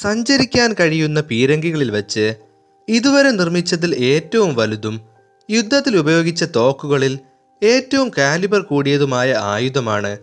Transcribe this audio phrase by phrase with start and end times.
[0.00, 2.34] സഞ്ചരിക്കാൻ കഴിയുന്ന പീരങ്കികളിൽ വെച്ച്
[2.88, 5.00] ഇതുവരെ നിർമ്മിച്ചതിൽ ഏറ്റവും വലുതും
[5.50, 7.18] യുദ്ധത്തിൽ ഉപയോഗിച്ച തോക്കുകളിൽ
[7.62, 10.18] ഏറ്റവും കാലിബർ കൂടിയതുമായ ആയുധമാണ്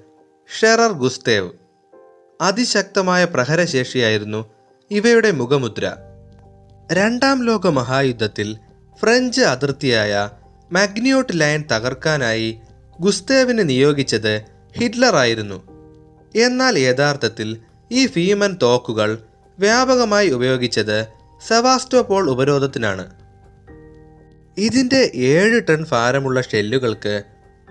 [0.59, 1.49] ഷെറർ ഗുസ്തേവ്.
[2.41, 4.45] അതിശക്തമായ പ്രഹരശേഷിയായിരുന്നു
[4.91, 5.95] ഇവയുടെ മുഖമുദ്ര.
[6.93, 8.57] രണ്ടാം ലോക മഹായുദ്ധത്തിൽ
[9.01, 10.29] ഫ്രഞ്ച് അതിർത്തിയായ
[10.71, 12.61] മാഗ്നിയോട്ട് ലൈൻ തകർക്കാനായി
[12.99, 14.41] ഗുസ്തേവിനെ നിയോഗിച്ചത്
[14.77, 15.57] ഹിറ്റ്ലർ ആയിരുന്നു
[16.35, 17.57] എന്നാൽ യഥാർത്ഥത്തിൽ
[17.91, 19.19] ഈ ഫീമൻ തോക്കുകൾ
[19.59, 21.07] വ്യാപകമായി ഉപയോഗിച്ചത്
[21.47, 23.11] സെവാസ്റ്റോപോൾ ഉപരോധത്തിനാണ്.
[24.57, 27.23] ഇതിന്റെ ഏഴ് ടൺ ഭാരമുള്ള ഷെല്ലുകൾക്ക്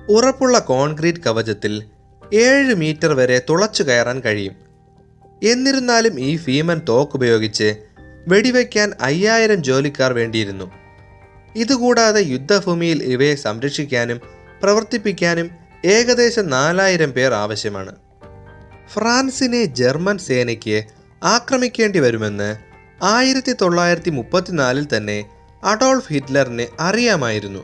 [0.08, 1.84] ഉറപ്പുള്ള കോൺക്രീറ്റ് കവചത്തിൽ
[2.34, 4.56] ഏഴ് മീറ്റർ വരെ തുളച്ചു കയറാൻ കഴിയും.
[5.42, 7.76] എന്നിരുന്നാലും ഈ ഭീമൻ തോക്കുപയോഗിച്ച്
[8.28, 10.70] വെടിവെക്കാൻ അയ്യായിരം ജോലിക്കാർ വേണ്ടിയിരുന്നു.
[11.56, 14.20] ഇതുകൂടാതെ യുദ്ധഭൂമിയിൽ ഇവയെ സംരക്ഷിക്കാനും
[14.62, 15.50] പ്രവർത്തിപ്പിക്കാനും
[15.84, 17.96] ഏകദേശം നാലായിരം പേർ ആവശ്യമാണ്.
[18.92, 20.84] ഫ്രാൻസിനെ ജർമ്മൻ സേനയ്ക്ക്
[21.22, 22.56] ആക്രമിക്കേണ്ടി വരുമെന്ന്
[23.04, 25.30] ആയിരത്തി തൊള്ളായിരത്തി മുപ്പത്തിനാലിൽ തന്നെ
[25.64, 27.62] അഡോൾഫ് ഹിറ്റ്ലറിന് അറിയാമായിരുന്നു.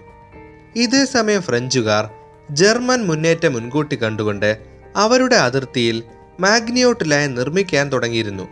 [0.76, 2.10] ഇതേസമയം ഫ്രഞ്ചുകാർ
[2.50, 4.58] ജർമ്മൻ മുന്നേറ്റം മുൻകൂട്ടി കണ്ടുകൊണ്ട്
[4.96, 6.02] അവരുടെ അതിർത്തിയിൽ
[6.40, 8.48] മാഗ്നിയോട്ട് ലൈൻ നിർമ്മിക്കാൻ തുടങ്ങിയിരുന്നു.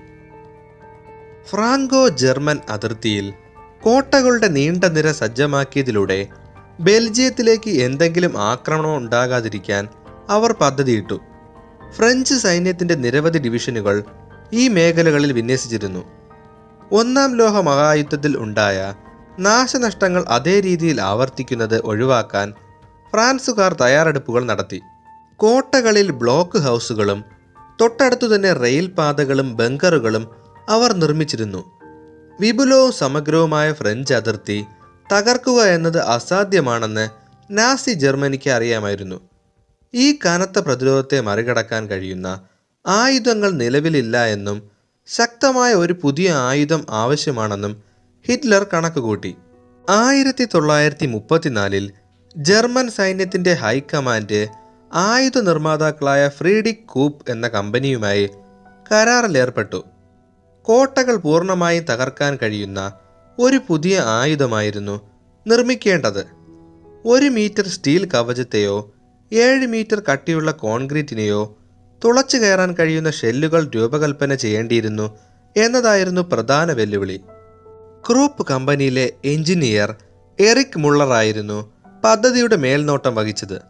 [1.50, 3.32] ഫ്രാങ്കോ ജർമ്മൻ അതിർത്തിയിൽ
[3.82, 6.26] കോട്ടകളുടെ നീണ്ട നിര സജ്ജമാക്കിയതിലൂടെ
[6.80, 9.88] ബെൽജിയത്തിലേക്ക് എന്തെങ്കിലും ആക്രമണം ഉണ്ടാകാതിരിക്കാൻ
[10.28, 11.20] അവർ പദ്ധതിയിട്ടു.
[11.96, 14.04] ഫ്രഞ്ച് സൈന്യത്തിന്റെ നിരവധി ഡിവിഷനുകൾ
[14.56, 16.02] ഈ മേഖലകളിൽ വിന്യസിച്ചിരുന്നു.
[16.92, 18.78] ഒന്നാം ലോക മഹായുദ്ധത്തിൽ ഉണ്ടായ
[19.38, 22.48] നാശനഷ്ടങ്ങൾ അതേ രീതിയിൽ ആവർത്തിക്കുന്നത് ഒഴിവാക്കാൻ
[23.12, 24.80] ഫ്രാൻസുകാർ തയ്യാറെടുപ്പുകൾ നടത്തി.
[25.36, 27.20] കോട്ടകളിൽ ബ്ലോക്ക് ഹൗസുകളും
[27.80, 30.24] തൊട്ടടുത്തു തന്നെ റെയിൽ പാതകളും ബങ്കറുകളും
[30.68, 31.62] അവർ നിർമ്മിച്ചിരുന്നു.
[32.40, 34.58] വിപുലവും സമഗ്രവുമായ ഫ്രഞ്ച് അതിർത്തി
[35.12, 37.04] തകർക്കുക എന്നത് അസാധ്യമാണെന്ന്
[37.50, 39.18] നാസി ജർമ്മനിക്ക് അറിയാമായിരുന്നു.
[39.94, 42.28] ഈ കനത്ത പ്രതിരോധത്തെ മറികടക്കാൻ കഴിയുന്ന
[42.86, 44.70] ആയുധങ്ങൾ നിലവിലില്ല എന്നും
[45.06, 47.82] ശക്തമായ ഒരു പുതിയ ആയുധം ആവശ്യമാണെന്നും
[48.26, 49.36] ഹിറ്റ്ലർ കണക്കുകൂട്ടി.
[49.90, 51.92] ആയിരത്തി തൊള്ളായിരത്തി മുപ്പത്തിനാലിൽ
[52.36, 54.48] ജർമ്മൻ സൈന്യത്തിന്റെ ഹൈക്കമാൻഡ്
[54.92, 58.30] ആയുധ നിർമ്മാതാക്കളായ ഫ്രീഡിക് കൂപ്പ് എന്ന കമ്പനിയുമായി
[58.92, 59.84] കരാറിലേർപ്പെട്ടു.
[60.62, 62.92] കോട്ടകൾ പൂർണമായി തകർക്കാൻ കഴിയുന്ന
[63.38, 65.00] ഒരു പുതിയ ആയുധമായിരുന്നു
[65.46, 66.26] നിർമ്മിക്കേണ്ടത്.
[67.04, 68.92] ഒരു മീറ്റർ സ്റ്റീൽ കവചത്തെയോ
[69.32, 71.58] ഏഴ് മീറ്റർ കട്ടിയുള്ള കോൺക്രീറ്റിനെയോ
[72.04, 75.18] തുളച്ചു കയറാൻ കഴിയുന്ന ഷെല്ലുകൾ രൂപകൽപ്പന ചെയ്യേണ്ടിയിരുന്നു
[75.56, 77.20] എന്നതായിരുന്നു പ്രധാന വെല്ലുവിളി.
[78.08, 79.94] ക്രൂപ്പ് കമ്പനിയിലെ എഞ്ചിനീയർ
[80.40, 81.72] എറിക് മുള്ളറായിരുന്നു
[82.04, 83.60] പദ്ധതിയുടെ മേൽനോട്ടം വഹിച്ചത്.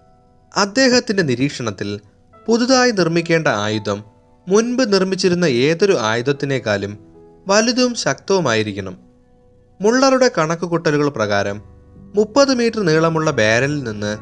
[0.56, 2.00] അദ്ദേഹത്തിന്റെ നിരീക്ഷണത്തിൽ
[2.46, 4.04] പുതുതായി നിർമ്മിക്കേണ്ട ആയുധം
[4.48, 6.98] മുൻപ് നിർമ്മിച്ചിരുന്ന ഏതൊരു ആയുധത്തിനേക്കാളും
[7.48, 8.98] വലുതും ശക്തവുമായിരിക്കണം.
[9.80, 11.62] മുള്ളറുടെ കണക്കുകൂട്ടലുകൾ പ്രകാരം
[12.14, 14.18] മുപ്പത് മീറ്റർ നീളമുള്ള ബാരലിൽ നിന്ന്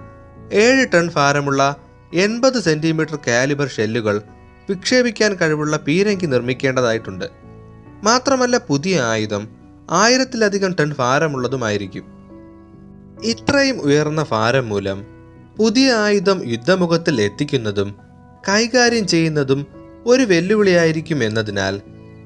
[0.52, 1.76] ഏഴ് ടൺ ഭാരമുള്ള
[2.14, 4.22] എൺപത് സെന്റിമീറ്റർ കാലിബർ ഷെല്ലുകൾ
[4.70, 7.24] വിക്ഷേപിക്കാൻ കഴിവുള്ള പീരങ്കി നിർമ്മിക്കേണ്ടതായിട്ടുണ്ട്.
[8.04, 9.48] മാത്രമല്ല പുതിയ ആയുധം
[9.90, 12.04] ആയിരത്തിലധികം ടൺ ഭാരമുള്ളതുമായിരിക്കും.
[13.22, 15.06] ഇത്രയും ഉയർന്ന ഭാരം മൂലം
[15.58, 17.94] പുതിയ ആയുധം യുദ്ധമുഖത്തിൽ എത്തിക്കുന്നതും
[18.48, 19.66] കൈകാര്യം ചെയ്യുന്നതും
[20.06, 21.78] ഒരു വെല്ലുവിളിയായിരിക്കും എന്നതിനാൽ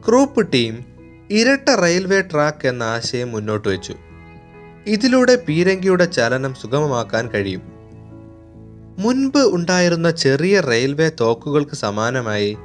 [0.09, 0.85] ക്രൂപ്പ് ടീം
[1.31, 3.95] ഇരട്ട റെയിൽവേ ട്രാക്ക് എന്ന ആശയം മുന്നോട്ട് വെച്ചു.
[4.87, 7.76] ഇതിലൂടെ പീരങ്കിയുടെ ചലനം സുഗമമാക്കാൻ കഴിയും.
[8.99, 12.57] മുൻപ് ഉണ്ടായിരുന്ന ചെറിയ റെയിൽവേ തോക്കുകൾക്ക് സമാനമായി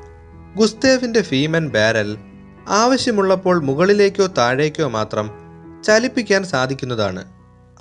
[0.58, 2.18] ഗുസ്തേവിന്റെ ഫീമൻ ബാരൽ
[2.68, 5.30] ആവശ്യമുള്ളപ്പോൾ മുകളിലേക്കോ താഴേക്കോ മാത്രം
[5.84, 7.24] ചലിപ്പിക്കാൻ സാധിക്കുന്നതാണ്.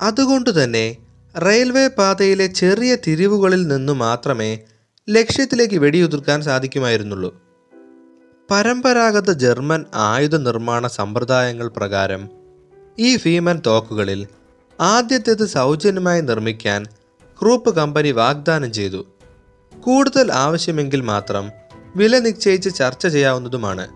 [0.02, 0.96] അതുകൊണ്ട് തന്നെ
[1.46, 4.58] റെയിൽവേ പാതയിലെ ചെറിയ തിരിവുകളിൽ നിന്നു മാത്രമേ
[5.10, 7.30] ലക്ഷ്യത്തിലേക്ക് വെടിയുതിർക്കാൻ സാധിക്കുമായിരുന്നുള്ളൂ.
[8.50, 12.28] പരമ്പരാഗത ജർമ്മൻ ആയുധ നിർമ്മാണ സമ്പ്രദായങ്ങൾ പ്രകാരം
[12.98, 14.26] ഈ ഫീമൻ തോക്കുകളിൽ
[14.80, 16.86] ആദ്യത്തേത് സൗജന്യമായി നിർമ്മിക്കാൻ
[17.42, 19.06] ക്രൂപ്പ് കമ്പനി വാഗ്ദാനം ചെയ്തു.
[19.80, 21.50] കൂടുതൽ ആവശ്യമെങ്കിൽ മാത്രം
[21.96, 23.88] വില നിശ്ചയിച്ച് ചർച്ച ചെയ്യാവുന്നതുമാണ്.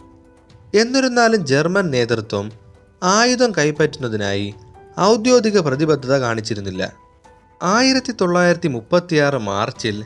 [0.74, 2.52] എന്നിരുന്നാലും ജർമ്മൻ നേതൃത്വം
[3.02, 4.54] ആയുധം കൈപ്പറ്റുന്നതിനായി
[5.00, 6.92] ഔദ്യോഗിക പ്രതിബദ്ധത കാണിച്ചിരുന്നില്ല.
[7.62, 10.04] ആയിരത്തി തൊള്ളായിരത്തി മുപ്പത്തിയാറ് മാർച്ചിൽ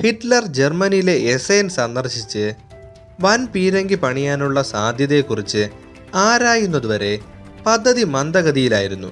[0.00, 2.52] ഹിറ്റ്ലർ ജർമ്മനിയിലെ എസൈൻ സന്ദർശിച്ച്
[3.20, 5.68] വൻ പീരങ്കി പണിയാനുള്ള സാധ്യതയെക്കുറിച്ച്
[6.14, 7.18] ആരായുന്നതുവരെ
[7.66, 9.08] പദ്ധതി മന്ദഗതിയിലായിരുന്നു.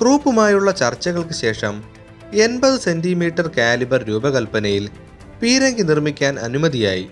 [0.00, 1.99] ക്രൂപ്പുമായുള്ള ചർച്ചകൾക്ക് ശേഷം
[2.34, 4.90] എൺപത് സെന്റിമീറ്റർ കാലിബർ രൂപകൽപ്പനയിൽ
[5.42, 7.10] പീരങ്കി നിർമ്മിക്കാൻ അനുമതിയായി.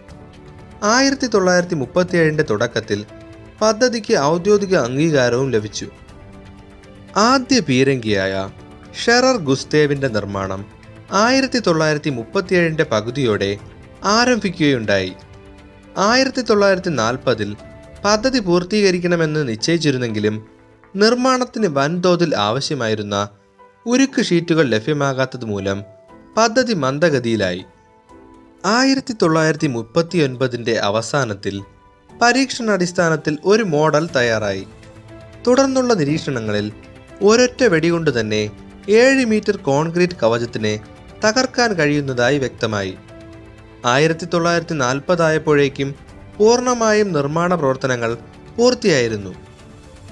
[0.83, 3.05] ആയിരത്തി തൊള്ളായിരത്തി മുപ്പത്തിയേഴിന്റെ തുടക്കത്തിൽ
[3.61, 5.87] പദ്ധതിക്ക് ഔദ്യോഗിക അംഗീകാരവും ലഭിച്ചു.
[7.17, 8.49] ആദ്യ പീരങ്കിയായ
[9.05, 10.67] ഷെറർ ഗുസ്തേവിന്റെ നിർമ്മാണം
[11.13, 13.59] ആയിരത്തി തൊള്ളായിരത്തി മുപ്പത്തിയേഴിന്റെ പകുതിയോടെ
[14.05, 15.13] ആരംഭിക്കുകയുണ്ടായി.
[15.99, 17.57] ആയിരത്തി തൊള്ളായിരത്തി നാൽപ്പതിൽ
[18.05, 20.47] പദ്ധതി പൂർത്തീകരിക്കണമെന്ന് നിശ്ചയിച്ചിരുന്നെങ്കിലും
[20.97, 23.29] നിർമ്മാണത്തിന് വൻതോതിൽ ആവശ്യമായിരുന്ന
[23.89, 25.85] ഉരുക്ക് ഷീറ്റുകൾ ലഭ്യമാകാത്തത് മൂലം
[26.37, 27.65] പദ്ധതി മന്ദഗതിയിലായി.
[28.65, 31.63] ആയിരത്തി തൊള്ളായിരത്തി മുപ്പത്തി ഒൻപതിന്റെ അവസാനത്തിൽ
[32.23, 34.67] പരീക്ഷണാടിസ്ഥാനത്തിൽ ഒരു മോഡൽ തയ്യാറായി.
[35.47, 36.73] തുടർന്നുള്ള നിരീക്ഷണങ്ങളിൽ
[37.23, 38.51] ഒരൊറ്റ വെടികൊണ്ട് തന്നെ
[38.89, 40.81] ഏഴ് മീറ്റർ കോൺക്രീറ്റ് കവചത്തിനെ
[41.25, 42.95] തകർക്കാൻ കഴിയുന്നതായി വ്യക്തമായി.
[43.87, 45.95] ആയിരത്തി തൊള്ളായിരത്തി നാൽപ്പതായപ്പോഴേക്കും
[46.37, 48.19] പൂർണമായും നിർമ്മാണ പ്രവർത്തനങ്ങൾ
[48.57, 49.35] പൂർത്തിയായിരുന്നു.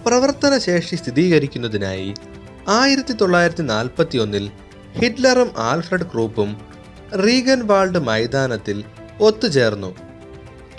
[0.07, 2.15] പ്രവർത്തനശേഷി സ്ഥിരീകരിക്കുന്നതിനായി
[2.69, 4.51] ആയിരത്തി തൊള്ളായിരത്തി നാൽപ്പത്തി ഒന്നിൽ
[4.99, 6.61] ഹിറ്റ്ലറും ആൽഫ്രഡ് ക്രൂപ്പും
[7.27, 8.85] റീഗൻ വാൾഡ് മൈതാനത്തിൽ
[9.21, 9.97] ഒത്തുചേർന്നു.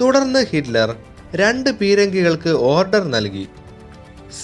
[0.01, 0.95] തുടർന്ന് ഹിറ്റ്ലർ
[1.35, 3.47] രണ്ട് പീരങ്കികൾക്ക് ഓർഡർ നൽകി.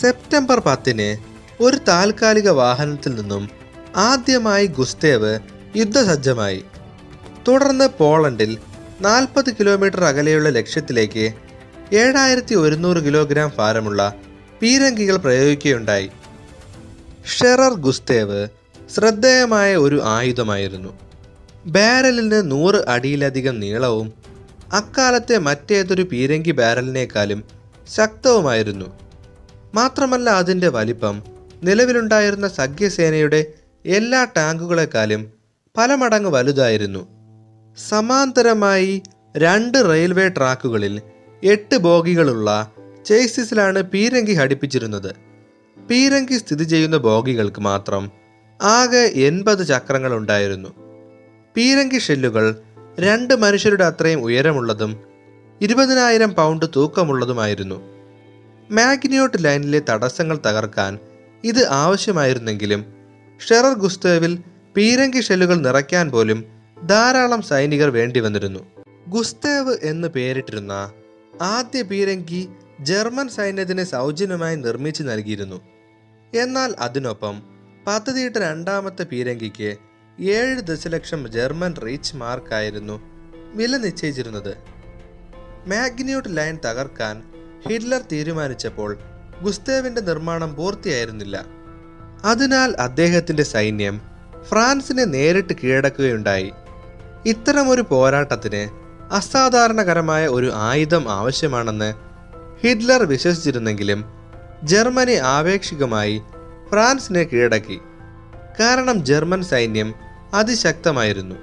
[0.02, 1.18] സെപ്റ്റംബർ പത്തിന്
[1.64, 3.50] ഒരു താൽക്കാലിക വാഹനത്തിൽ നിന്നും
[3.96, 5.40] ആദ്യമായി ഗുസ്തേവ്
[5.76, 6.64] യുദ്ധസജ്ജമായി.
[7.48, 8.58] തുടർന്ന് പോളണ്ടിൽ
[9.02, 11.34] നാൽപ്പത് കിലോമീറ്റർ അകലെയുള്ള ലക്ഷ്യത്തിലേക്ക്
[11.94, 14.14] ഏഴായിരത്തി ഒരുന്നൂറ് കിലോഗ്രാം ഭാരമുള്ള
[14.62, 16.10] പീരങ്കികൾ പ്രയോഗിക്കുകയുണ്ടായി.
[17.26, 18.48] ഷെറർ ഗുസ്തേവ്
[18.96, 21.00] ശ്രദ്ധേയമായ ഒരു ആയുധമായിരുന്നു.
[21.66, 24.14] ബാരലിന് നൂറ് അടിയിലധികം നീളവും
[24.74, 27.44] അക്കാലത്തെ മറ്റേതൊരു പീരങ്കി ബാരലിനേക്കാളും
[27.96, 28.86] ശക്തവുമായിരുന്നു.
[29.74, 31.24] മാത്രമല്ല അതിന്റെ വലിപ്പം
[31.64, 33.46] നിലവിലുണ്ടായിരുന്ന സഖ്യസേനയുടെ
[33.86, 35.34] എല്ലാ ടാങ്കുകളെക്കാളും
[35.78, 37.08] പല മടങ്ങ് വലുതായിരുന്നു.
[37.90, 39.02] സമാന്തരമായി
[39.38, 41.02] രണ്ട് റെയിൽവേ ട്രാക്കുകളിൽ
[41.44, 42.72] എട്ട് ബോഗികളുള്ള
[43.06, 45.33] ചേസിസിലാണ് പീരങ്കി ഘടിപ്പിച്ചിരുന്നത്.
[45.90, 48.12] പീരങ്കി സ്ഥിതി ചെയ്യുന്ന ബോഗികൾക്ക് മാത്രം
[48.62, 50.70] ആകെ എൺപത് ചക്രങ്ങൾ ഉണ്ടായിരുന്നു
[51.56, 52.56] പീരങ്കി ഷെല്ലുകൾ
[53.00, 55.04] രണ്ട് മനുഷ്യരുടെ അത്രയും ഉയരമുള്ളതും
[55.62, 57.82] ഇരുപതിനായിരം പൗണ്ട് തൂക്കമുള്ളതുമായിരുന്നു.
[58.72, 61.00] മാഗ്നിയോട്ട് ലൈനിലെ തടസ്സങ്ങൾ തകർക്കാൻ
[61.44, 62.86] ഇത് ആവശ്യമായിരുന്നെങ്കിലും
[63.50, 64.40] ഷെറർ ഗുസ്തേവിൽ
[64.78, 66.46] പീരങ്കി ഷെല്ലുകൾ നിറയ്ക്കാൻ പോലും
[66.86, 68.60] ധാരാളം സൈനികർ വേണ്ടി വന്നിരുന്നു
[69.08, 70.92] ഗുസ്തേവ് എന്ന് പേരിട്ടിരുന്ന
[71.42, 72.50] ആദ്യ പീരങ്കി
[72.82, 75.73] ജർമ്മൻ സൈന്യത്തിന് സൗജന്യമായി നിർമ്മിച്ചു നൽകിയിരുന്നു.
[76.36, 77.42] എന്നാൽ അതിനൊപ്പം
[77.88, 79.76] പദ്ധതിയുടെ രണ്ടാമത്തെ പീരങ്കിക്ക്
[80.20, 83.02] ഏഴ് ദശലക്ഷം ജർമ്മൻ റീച്ച് മാർക്കായിരുന്നു
[83.54, 84.58] വില നിശ്ചയിച്ചിരുന്നത്.
[85.68, 87.24] മാഗ്നിയൂട്ട് ലൈൻ തകർക്കാൻ
[87.70, 88.98] ഹിറ്റ്ലർ തീരുമാനിച്ചപ്പോൾ
[89.42, 91.46] ഗുസ്തേവിന്റെ നിർമ്മാണം പൂർത്തിയായിരുന്നില്ല.
[92.24, 94.02] അതിനാൽ അദ്ദേഹത്തിന്റെ സൈന്യം
[94.44, 96.52] ഫ്രാൻസിനെ നേരിട്ട് കീഴടക്കുകയുണ്ടായി.
[97.26, 98.70] ഇത്തരമൊരു പോരാട്ടത്തിന്
[99.14, 101.94] അസാധാരണകരമായ ഒരു ആയുധം ആവശ്യമാണെന്ന്
[102.64, 104.23] ഹിറ്റ്ലർ വിശ്വസിച്ചിരുന്നെങ്കിലും
[104.64, 106.22] ജർമ്മനി ആപേക്ഷികമായി
[106.72, 107.80] ഫ്രാൻസിനെ കീഴടക്കി.
[108.60, 109.94] കാരണം ജർമ്മൻ സൈന്യം
[110.34, 111.36] അതിശക്തമായിരുന്നു.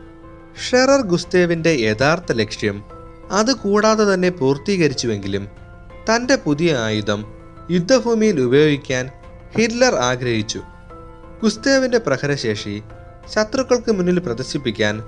[0.68, 2.84] ഷെറർ ഗുസ്തേവിന്റെ യഥാർത്ഥ ലക്ഷ്യം
[3.30, 5.48] അത് കൂടാതെ തന്നെ പൂർത്തീകരിച്ചുവെങ്കിലും
[6.08, 7.34] തന്റെ പുതിയ ആയുധം
[7.70, 9.10] യുദ്ധഭൂമിയിൽ ഉപയോഗിക്കാൻ
[9.58, 10.62] ഹിറ്റ്ലർ ആഗ്രഹിച്ചു.
[11.42, 12.82] ഗുസ്തേവിന്റെ പ്രഹരശേഷി
[13.34, 15.02] ശത്രുക്കൾക്ക് മുന്നിൽ പ്രദർശിപ്പിക്കാൻ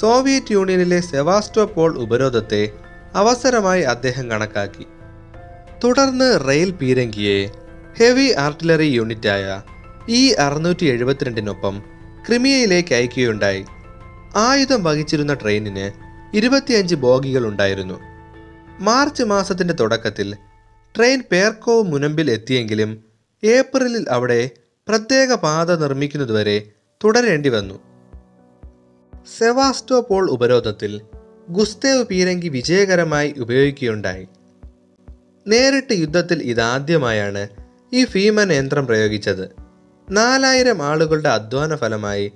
[0.00, 2.70] സോവിയറ്റ് യൂണിയനിലെ സെവാസ്റ്റോപോൾ ഉപരോധത്തെ
[3.14, 4.86] അവസരമായി അദ്ദേഹം കണക്കാക്കി.
[5.84, 7.50] തുടർന്ന് റെയിൽ പീരങ്കിയെ
[7.98, 9.62] ഹെവി ആർട്ടിലറി യൂണിറ്റായ
[10.08, 11.82] ഇ അറുന്നൂറ്റി എഴുപത്തിരണ്ടിനൊപ്പം
[12.28, 13.64] ക്രിമിയയിലേക്ക് അയക്കുകയുണ്ടായി.
[14.36, 15.86] ആയുധം വഹിച്ചിരുന്ന ട്രെയിനിന്
[16.36, 18.00] ഇരുപത്തിയഞ്ച് ബോഗികൾ ഉണ്ടായിരുന്നു
[18.80, 20.36] മാർച്ച് മാസത്തിന്റെ തുടക്കത്തിൽ
[20.96, 23.04] ട്രെയിൻ പേർക്കോവ് മുനമ്പിൽ എത്തിയെങ്കിലും
[23.44, 24.50] ഏപ്രിലിൽ അവിടെ
[24.88, 26.62] പ്രത്യേക പാത നിർമ്മിക്കുന്നതുവരെ
[27.04, 27.74] തുടരേണ്ടി വന്നു.
[29.38, 31.00] സെവാസ്റ്റോപോൾ ഉപരോധത്തിൽ
[31.48, 34.26] ഗുസ്തേവ് പീരങ്കി വിജയകരമായി ഉപയോഗിക്കുകയുണ്ടായി.
[35.46, 37.48] നേരിട്ട് യുദ്ധത്തിൽ ഇതാദ്യമായാണ്
[37.92, 39.50] ഈ ഭീമൻ യന്ത്രം പ്രയോഗിച്ചത്.
[40.10, 42.32] നാലായിരം ആളുകളുടെ അധ്വാന ഫലമായി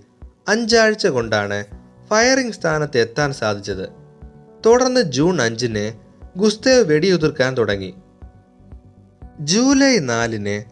[0.49, 1.65] അഞ്ചാഴ്ച കൊണ്ടാണ്
[2.11, 3.89] ഫയറിംഗ് സ്ഥാനത്ത് എത്താൻ സാധിച്ചത്.
[4.67, 5.93] തുടർന്ന് ജൂൺ അഞ്ചിന്
[6.39, 7.95] ഗുസ്തേവ് വെടിയുതിർക്കാൻ തുടങ്ങി.
[9.41, 10.65] ജൂലൈ നാലിന്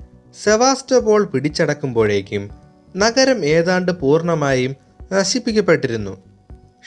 [0.45, 2.50] സെവാസ്റ്റോപോൾ പിടിച്ചടക്കുമ്പോഴേക്കും
[2.97, 4.76] നഗരം ഏതാണ്ട് പൂർണമായും
[5.12, 6.25] നശിപ്പിക്കപ്പെട്ടിരുന്നു.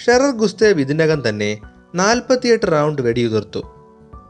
[0.05, 1.59] ഷെറർ ഗുസ്തേവ് ഇതിനകം തന്നെ
[1.95, 3.78] നാൽപ്പത്തിയെട്ട് റൗണ്ട് വെടിയുതിർത്തു.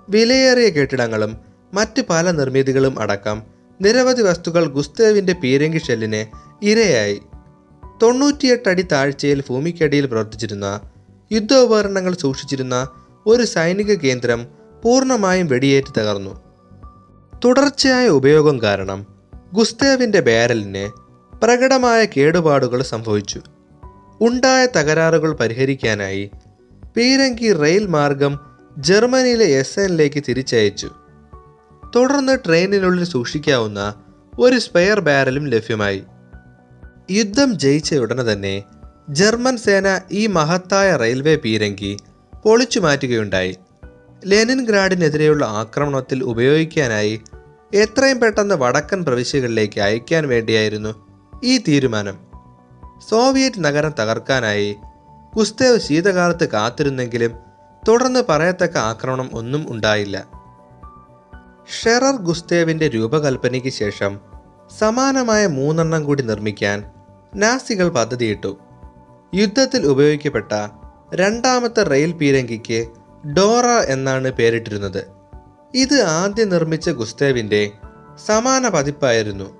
[0.09, 1.37] വിലയേറിയ കെട്ടിടങ്ങളും
[1.73, 3.43] മറ്റ് പല നിർമ്മിതികളും അടക്കം
[3.81, 6.25] നിരവധി വസ്തുക്കൾ ഗുസ്തേവിന്റെ പീരങ്കി ഷെല്ലിന്
[6.65, 7.21] ഇരയായി.
[8.01, 10.81] തൊണ്ണൂറ്റിയെട്ട് അടി താഴ്ചയിൽ ഭൂമിക്കടിയിൽ പ്രവർത്തിച്ചിരുന്ന
[11.31, 12.89] യുദ്ധോപകരണങ്ങൾ സൂക്ഷിച്ചിരുന്ന
[13.25, 14.47] ഒരു സൈനിക കേന്ദ്രം
[14.83, 16.41] പൂർണമായും വെടിയേറ്റ് തകർന്നു.
[17.45, 19.05] തുടർച്ചയായ ഉപയോഗം കാരണം
[19.53, 20.91] ഗുസ്തേവിന്റെ ബാരലിന്
[21.35, 23.41] പ്രകടമായ കേടുപാടുകൾ സംഭവിച്ചു.
[24.21, 26.31] ഉണ്ടായ തകരാറുകൾ പരിഹരിക്കാനായി
[26.97, 28.48] പീരങ്കി റെയിൽ മാർഗം
[28.79, 30.89] ജർമ്മനിയിലെ എസ് എന്നിലേക്ക് തിരിച്ചയച്ചു.
[31.95, 33.93] തുടർന്ന് ട്രെയിനിനുള്ളിൽ സൂക്ഷിക്കാവുന്ന
[34.39, 36.03] ഒരു സ്പെയർ ബാരലും ലഭ്യമായി.
[37.11, 38.63] യുദ്ധം ജയിച്ച ഉടനെ തന്നെ
[39.09, 41.97] ജർമ്മൻ സേന ഈ മഹത്തായ റെയിൽവേ പീരങ്കി
[42.45, 43.57] പൊളിച്ചു മാറ്റുകയുണ്ടായി.
[44.25, 47.21] ലെനിൻഗ്രാഡിനെതിരെയുള്ള ആക്രമണത്തിൽ ഉപയോഗിക്കാനായി
[47.73, 51.07] എത്രയും പെട്ടെന്ന് വടക്കൻ പ്രവിശ്യകളിലേക്ക് അയക്കാൻ വേണ്ടിയായിരുന്നു
[51.43, 52.17] ഈ തീരുമാനം.
[53.09, 54.75] സോവിയറ്റ് നഗരം തകർക്കാനായി
[55.37, 57.48] കുസ്തേവ് ശീതകാലത്ത് കാത്തിരുന്നെങ്കിലും
[57.87, 60.27] തുടർന്ന് പറയത്തക്ക ആക്രമണം ഒന്നും ഉണ്ടായില്ല.
[61.81, 64.19] ഷെറർ ഗുസ്തേവിന്റെ രൂപകൽപ്പനയ്ക്ക് ശേഷം
[64.79, 66.83] സമാനമായ മൂന്നെണ്ണം കൂടി നിർമ്മിക്കാൻ
[67.35, 68.57] നാസികൾ പദ്ധതിയിട്ടു.
[69.35, 70.51] യുദ്ധത്തിൽ ഉപയോഗിക്കപ്പെട്ട
[71.13, 72.87] രണ്ടാമത്തെ റെയിൽ പീരങ്കിക്ക്
[73.29, 75.05] ഡോറ എന്നാണ് പേരിട്ടിരുന്നത്.
[75.73, 77.71] ഇത് ആദ്യം നിർമ്മിച്ച ഗുസ്തേവിന്റെ
[78.27, 79.57] സമാന പതിപ്പായിരുന്നു.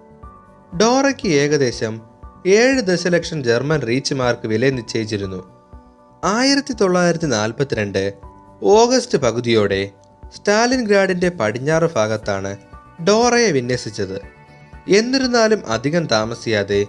[0.77, 2.01] ഡോറയ്ക്ക് ഏകദേശം
[2.47, 5.58] ഏഴ് ദശലക്ഷം ജർമ്മൻ റീച്ച് മാർക്ക് വില നിശ്ചയിച്ചിരുന്നു
[6.23, 8.13] ആയിരത്തി തൊള്ളായിരത്തി നാൽപ്പത്തിരണ്ട്
[8.63, 9.89] ഓഗസ്റ്റ് പകുതിയോടെ
[10.35, 12.57] സ്റ്റാലിൻഗ്രാഡിന്റെ പടിഞ്ഞാറ് ഭാഗത്താണ്
[13.07, 14.21] ഡോറയെ വിന്യസിച്ചത്.
[14.89, 16.85] എന്നിരുന്നാലും അധികം താമസിയാതെ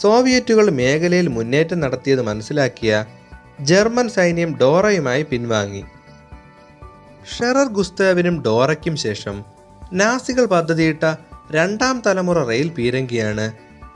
[0.00, 3.04] സോവിയറ്റുകൾ മേഖലയിൽ മുന്നേറ്റം നടത്തിയത് മനസ്സിലാക്കിയ
[3.60, 5.84] ജർമ്മൻ സൈന്യം ഡോറയുമായി പിൻവാങ്ങി.
[7.38, 9.44] ഷെറർ ഗുസ്താവിനും ഡോറയ്ക്കും ശേഷം
[9.92, 11.16] നാസികൾ പദ്ധതിയിട്ട
[11.50, 13.52] രണ്ടാം തലമുറ റെയിൽ പീരങ്കിയാണ്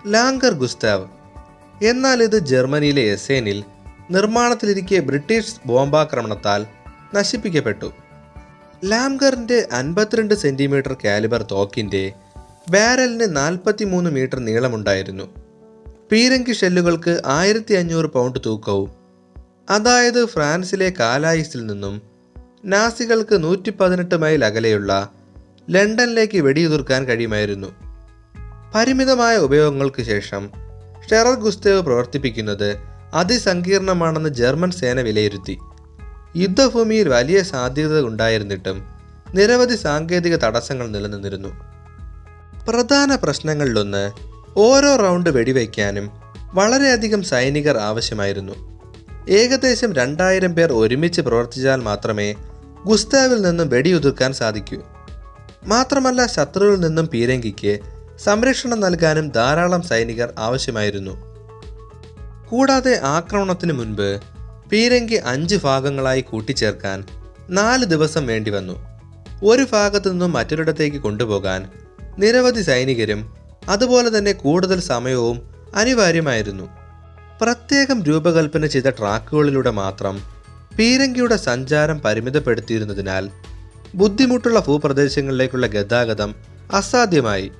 [0.06, 1.06] ലാങ്കർ ഗുസ്താവ്.
[1.84, 3.64] എന്നാൽ ഇത് ജർമ്മനിയിലെ എസേനിൽ
[4.12, 6.66] നിർമ്മാണത്തിലിരിക്കെ ബ്രിട്ടീഷ് ബോംബാക്രമണത്താൽ
[7.14, 7.92] നശിപ്പിക്കപ്പെട്ടു.
[8.84, 12.12] ലാംഗറിന്റെ അൻപത്തിരണ്ട് സെന്റിമീറ്റർ കാലിബർ തോക്കിന്റെ
[12.70, 15.24] ബാരലിന് നാൽപ്പത്തിമൂന്ന് മീറ്റർ നീളമുണ്ടായിരുന്നു.
[16.12, 18.90] പീരങ്കി ഷെല്ലുകൾക്ക് ആയിരത്തി അഞ്ഞൂറ് പൗണ്ട് തൂക്കവും
[19.70, 22.02] അതായത് ഫ്രാൻസിലെ കാലായിസിൽ നിന്നും
[22.64, 25.10] നാസികൾക്ക് നൂറ്റി പതിനെട്ട് മൈൽ അകലെയുള്ള
[25.70, 27.68] ലണ്ടനിലേക്ക് വെടിയുതിർക്കാൻ കഴിയുമായിരുന്നു.
[28.74, 30.50] പരിമിതമായ ഉപയോഗങ്ങൾക്ക് ശേഷം
[31.10, 35.58] ഷെറർ ഗുസ്തേവ് പ്രവർത്തിപ്പിക്കുന്നത് അതിസങ്കീർണമാണെന്ന് ജർമ്മൻ സേന വിലയിരുത്തി.
[36.36, 38.84] യുദ്ധഭൂമിയിൽ വലിയ സാധ്യത ഉണ്ടായിരുന്നിട്ടും
[39.34, 41.48] നിരവധി സാങ്കേതിക തടസ്സങ്ങൾ നിലനിന്നിരുന്നു.
[42.68, 44.10] പ്രധാന പ്രശ്നങ്ങളിലൊന്ന്
[44.56, 46.10] ഓരോ റൗണ്ട് വെടിവയ്ക്കാനും
[46.54, 48.52] വളരെയധികം സൈനികർ ആവശ്യമായിരുന്നു.
[49.28, 52.34] ഏകദേശം രണ്ടായിരം പേർ ഒരുമിച്ച് പ്രവർത്തിച്ചാൽ മാത്രമേ
[52.86, 54.80] ഗുസ്താവിൽ നിന്നും വെടിയുതിർക്കാൻ സാധിക്കൂ.
[55.64, 57.78] മാത്രമല്ല ശത്രുവിൽ നിന്നും പീരങ്കിക്ക്
[58.18, 61.31] സംരക്ഷണം നൽകാനും ധാരാളം സൈനികർ ആവശ്യമായിരുന്നു.
[62.52, 64.20] കൂടാതെ ആക്രമണത്തിന് മുൻപ്
[64.72, 67.04] പീരങ്കി അഞ്ച് ഭാഗങ്ങളായി കൂട്ടിച്ചേർക്കാൻ
[67.50, 68.76] നാല് ദിവസം വേണ്ടി വന്നു.
[69.44, 71.68] ഒരു ഭാഗത്തു നിന്നും മറ്റൊരിടത്തേക്ക് കൊണ്ടുപോകാൻ
[72.18, 73.34] നിരവധി സൈനികരും
[73.68, 76.68] അതുപോലെ തന്നെ കൂടുതൽ സമയവും അനിവാര്യമായിരുന്നു.
[77.40, 80.20] പ്രത്യേകം രൂപകൽപ്പന ചെയ്ത ട്രാക്കുകളിലൂടെ മാത്രം
[80.78, 83.30] പീരങ്കിയുടെ സഞ്ചാരം പരിമിതപ്പെടുത്തിയിരുന്നതിനാൽ
[83.94, 86.34] ബുദ്ധിമുട്ടുള്ള ഭൂപ്രദേശങ്ങളിലേക്കുള്ള ഗതാഗതം
[86.74, 87.50] അസാധ്യമായി.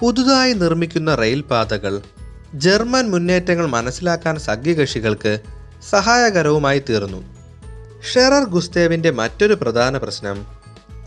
[0.00, 2.00] പുതുതായി നിർമ്മിക്കുന്ന റെയിൽ പാതകൾ
[2.54, 5.38] ജർമ്മൻ മുന്നേറ്റങ്ങൾ മനസ്സിലാക്കാൻ സഖ്യകക്ഷികൾക്ക്
[5.90, 7.36] സഹായകരവുമായി തീർന്നു.
[8.12, 10.46] ഷെറർ ഗുസ്തേവിന്റെ മറ്റൊരു പ്രധാന പ്രശ്നം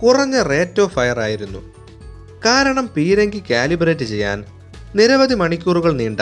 [0.03, 1.73] കുറഞ്ഞ റേറ്റ് ഓഫ് ഫയർ ആയിരുന്നു.
[2.45, 4.45] കാരണം പീരങ്കി കാലിബ്രേറ്റ് ചെയ്യാൻ
[4.95, 6.19] നിരവധി മണിക്കൂറുകൾ നീണ്ട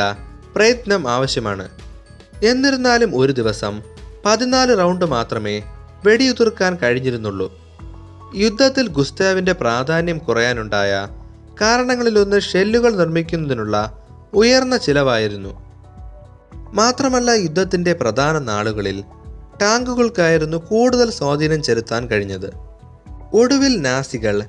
[0.56, 1.70] പ്രയത്നം ആവശ്യമാണ്.
[2.44, 3.82] എന്നിരുന്നാലും ഒരു ദിവസം
[4.26, 5.64] പതിനാല് റൗണ്ട് മാത്രമേ
[6.06, 7.68] വെടിയുതിർക്കാൻ കഴിഞ്ഞിരുന്നുള്ളൂ.
[8.36, 11.08] യുദ്ധത്തിൽ ഗുസ്താവിന്റെ പ്രാധാന്യം കുറയാനുണ്ടായ
[11.62, 13.97] കാരണങ്ങളിലൊന്ന് ഷെല്ലുകൾ നിർമ്മിക്കുന്നതിനുള്ള
[14.34, 15.68] ഉയർന്ന ചിലവായിരുന്നു.
[16.74, 19.04] മാത്രമല്ല യുദ്ധത്തിന്റെ പ്രധാന നാളുകളിൽ
[19.62, 22.52] ടാങ്കുകൾക്കായിരുന്നു കൂടുതൽ സ്വാധീനം ചെലുത്താൻ കഴിഞ്ഞത്.
[23.34, 24.44] ഒടുവിൽ നാസികൾ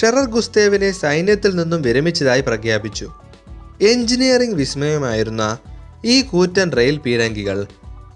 [0.00, 3.12] ഷെറർ ഗുസ്തേവിനെ സൈന്യത്തിൽ നിന്നും വിരമിച്ചതായി പ്രഖ്യാപിച്ചു.
[3.82, 5.58] എഞ്ചിനീയറിംഗ് വിസ്മയമായിരുന്ന
[6.04, 7.66] ഈ കൂറ്റൻ റെയിൽ പീരങ്കികൾ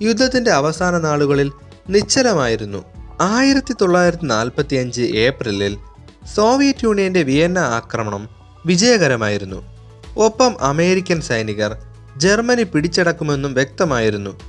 [0.03, 1.53] യുദ്ധത്തിന്റെ അവസാന നാളുകളിൽ
[1.91, 2.85] നിശ്ചലമായിരുന്നു.
[3.21, 5.79] ആയിരത്തി തൊള്ളായിരത്തി നാൽപ്പത്തി അഞ്ച് ഏപ്രിലിൽ
[6.35, 8.29] സോവിയറ്റ് യൂണിയന്റെ വിയന്ന ആക്രമണം
[8.67, 9.76] വിജയകരമായിരുന്നു.
[10.17, 11.77] ഒപ്പം അമേരിക്കൻ സൈനികർ
[12.17, 14.41] ജർമ്മനി പിടിച്ചടക്കുമെന്നും വ്യക്തമായിരുന്നു.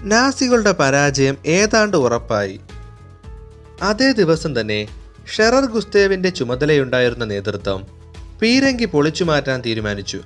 [0.00, 2.60] നാസികളുടെ പരാജയം ഏതാണ്ട് ഉറപ്പായി.
[3.82, 4.88] അതേ ദിവസം തന്നെ
[5.36, 7.86] ഷെറർ ഗുസ്തേവിന്റെ ചുമതലയുണ്ടായിരുന്ന നേതൃത്വം
[8.42, 10.20] പീരങ്കി പൊളിച്ചു മാറ്റാൻ തീരുമാനിച്ചു.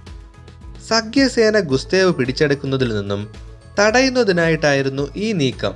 [0.88, 3.34] സഖ്യസേന ഗുസ്തേവ് പിടിച്ചെടുക്കുന്നതിൽ നിന്നും
[3.80, 5.72] തടയുന്നതിനായിട്ടായിരുന്നു ഈ നീക്കം.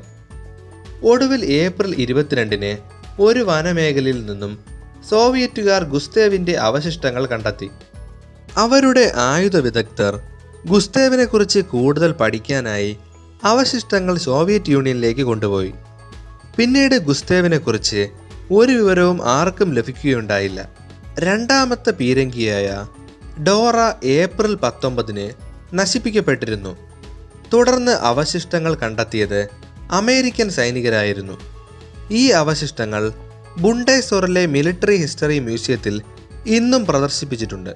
[1.03, 2.77] ഒടുവിൽ ഏപ്രിൽ ഇരുപത്തിരണ്ടിന്
[3.23, 4.59] ഒരു വനമേഖലയിൽ നിന്നും
[5.11, 7.71] സോവിയറ്റുകാർ ഗുസ്തേവിന്റെ അവശിഷ്ടങ്ങൾ കണ്ടെത്തി.
[8.57, 10.21] അവരുടെ ആയുധ വിദഗ്ധർ
[10.67, 12.97] ഗുസ്തേവിനെ കുറിച്ച് കൂടുതൽ പഠിക്കാനായി
[13.45, 15.73] അവശിഷ്ടങ്ങൾ സോവിയറ്റ് യൂണിയനിലേക്ക് കൊണ്ടുപോയി.
[16.57, 18.09] പിന്നീട് ഗുസ്തേവിനെ കുറിച്ച്
[18.51, 20.69] ഒരു വിവരവും ആർക്കും ലഭിക്കുകയുണ്ടായില്ല.
[21.19, 22.87] രണ്ടാമത്തെ പീരങ്കിയായ
[23.43, 25.31] ഡോറ ഏപ്രിൽ പത്തൊമ്പതിന്
[25.75, 26.77] നശിപ്പിക്കപ്പെട്ടിരുന്നു.
[27.53, 29.49] തുടർന്ന് അവശിഷ്ടങ്ങൾ കണ്ടെത്തിയത്
[29.91, 31.41] അമേരിക്കൻ സൈനികരായിരുന്നു.
[32.11, 33.13] ഈ അവശിഷ്ടങ്ങൾ
[33.59, 36.03] ബുണ്ടേസോറിലെ മിലിറ്ററി ഹിസ്റ്ററി മ്യൂസിയത്തിൽ
[36.47, 37.71] ഇന്നും പ്രദർശിപ്പിച്ചിട്ടുണ്ട്.